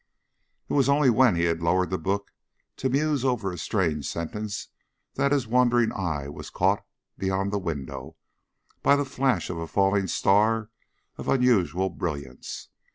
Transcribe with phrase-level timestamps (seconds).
[0.67, 2.31] It was only when he had lowered the book
[2.77, 4.69] to muse over a strange sentence
[5.13, 6.83] that his wandering eye was caught
[7.19, 8.15] beyond the window
[8.81, 10.71] by the flash of a falling star
[11.17, 12.69] of unusual brilliance.